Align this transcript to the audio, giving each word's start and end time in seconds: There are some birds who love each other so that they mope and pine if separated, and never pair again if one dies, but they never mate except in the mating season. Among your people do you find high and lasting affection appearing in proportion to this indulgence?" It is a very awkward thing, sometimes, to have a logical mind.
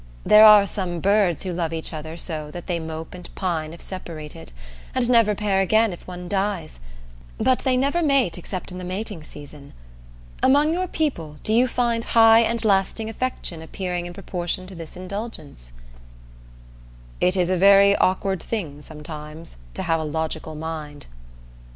There 0.25 0.45
are 0.45 0.65
some 0.65 0.99
birds 0.99 1.43
who 1.43 1.53
love 1.53 1.71
each 1.71 1.93
other 1.93 2.17
so 2.17 2.49
that 2.49 2.65
they 2.65 2.79
mope 2.79 3.13
and 3.13 3.29
pine 3.35 3.71
if 3.71 3.83
separated, 3.83 4.51
and 4.95 5.07
never 5.07 5.35
pair 5.35 5.61
again 5.61 5.93
if 5.93 6.07
one 6.07 6.27
dies, 6.27 6.79
but 7.37 7.59
they 7.59 7.77
never 7.77 8.01
mate 8.01 8.35
except 8.35 8.71
in 8.71 8.79
the 8.79 8.83
mating 8.83 9.23
season. 9.23 9.73
Among 10.41 10.73
your 10.73 10.87
people 10.87 11.37
do 11.43 11.53
you 11.53 11.67
find 11.67 12.03
high 12.03 12.39
and 12.39 12.65
lasting 12.65 13.11
affection 13.11 13.61
appearing 13.61 14.07
in 14.07 14.13
proportion 14.13 14.65
to 14.65 14.73
this 14.73 14.97
indulgence?" 14.97 15.71
It 17.19 17.37
is 17.37 17.51
a 17.51 17.55
very 17.55 17.95
awkward 17.97 18.41
thing, 18.41 18.81
sometimes, 18.81 19.57
to 19.75 19.83
have 19.83 19.99
a 19.99 20.03
logical 20.03 20.55
mind. 20.55 21.05